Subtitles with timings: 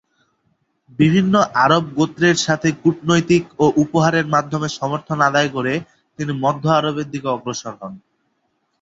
[0.99, 1.33] বিভিন্ন
[1.63, 5.73] আরব গোত্রের সাথে কূটনৈতিক ও উপহারের মাধ্যমে সমর্থন আদায় করে
[6.19, 7.93] তিনি মধ্য আরবের দিকে অগ্রসর হন।